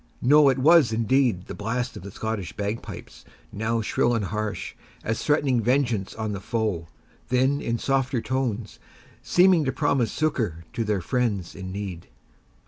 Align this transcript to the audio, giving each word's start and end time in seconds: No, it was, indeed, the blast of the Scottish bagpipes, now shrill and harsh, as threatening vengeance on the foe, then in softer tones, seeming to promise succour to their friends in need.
No, 0.23 0.49
it 0.49 0.57
was, 0.57 0.91
indeed, 0.91 1.45
the 1.45 1.53
blast 1.53 1.95
of 1.95 2.01
the 2.01 2.09
Scottish 2.09 2.53
bagpipes, 2.57 3.23
now 3.53 3.81
shrill 3.81 4.15
and 4.15 4.25
harsh, 4.25 4.73
as 5.03 5.23
threatening 5.23 5.61
vengeance 5.61 6.15
on 6.15 6.31
the 6.31 6.39
foe, 6.39 6.87
then 7.29 7.61
in 7.61 7.77
softer 7.77 8.19
tones, 8.19 8.79
seeming 9.21 9.63
to 9.63 9.71
promise 9.71 10.11
succour 10.11 10.63
to 10.73 10.83
their 10.83 11.01
friends 11.01 11.53
in 11.53 11.71
need. 11.71 12.07